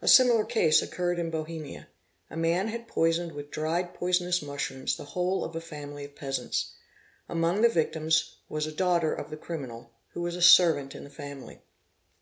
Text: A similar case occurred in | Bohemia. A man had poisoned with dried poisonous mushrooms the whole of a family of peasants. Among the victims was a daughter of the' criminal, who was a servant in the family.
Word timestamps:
A 0.00 0.08
similar 0.08 0.46
case 0.46 0.80
occurred 0.80 1.18
in 1.18 1.28
| 1.30 1.30
Bohemia. 1.30 1.88
A 2.30 2.36
man 2.38 2.68
had 2.68 2.88
poisoned 2.88 3.32
with 3.32 3.50
dried 3.50 3.92
poisonous 3.92 4.40
mushrooms 4.40 4.96
the 4.96 5.04
whole 5.04 5.44
of 5.44 5.54
a 5.54 5.60
family 5.60 6.02
of 6.06 6.16
peasants. 6.16 6.72
Among 7.28 7.60
the 7.60 7.68
victims 7.68 8.36
was 8.48 8.66
a 8.66 8.72
daughter 8.72 9.12
of 9.12 9.28
the' 9.28 9.36
criminal, 9.46 9.92
who 10.14 10.22
was 10.22 10.34
a 10.34 10.40
servant 10.40 10.94
in 10.94 11.04
the 11.04 11.10
family. 11.10 11.60